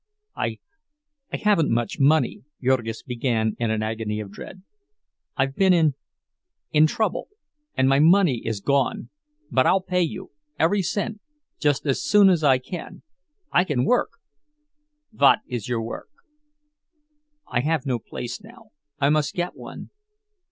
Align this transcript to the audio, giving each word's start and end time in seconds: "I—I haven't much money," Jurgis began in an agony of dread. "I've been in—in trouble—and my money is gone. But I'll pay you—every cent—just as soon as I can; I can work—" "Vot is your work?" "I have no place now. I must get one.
"I—I 0.35 1.37
haven't 1.37 1.69
much 1.69 1.99
money," 1.99 2.41
Jurgis 2.59 3.03
began 3.03 3.55
in 3.59 3.69
an 3.69 3.83
agony 3.83 4.19
of 4.19 4.31
dread. 4.31 4.63
"I've 5.37 5.55
been 5.55 5.73
in—in 5.73 6.87
trouble—and 6.87 7.87
my 7.87 7.99
money 7.99 8.41
is 8.43 8.61
gone. 8.61 9.11
But 9.51 9.67
I'll 9.67 9.79
pay 9.83 10.01
you—every 10.01 10.81
cent—just 10.81 11.85
as 11.85 12.01
soon 12.03 12.29
as 12.29 12.43
I 12.43 12.57
can; 12.57 13.03
I 13.51 13.63
can 13.63 13.85
work—" 13.85 14.13
"Vot 15.13 15.37
is 15.45 15.69
your 15.69 15.83
work?" 15.83 16.09
"I 17.47 17.59
have 17.59 17.85
no 17.85 17.99
place 17.99 18.41
now. 18.43 18.71
I 18.99 19.09
must 19.09 19.35
get 19.35 19.55
one. 19.55 19.91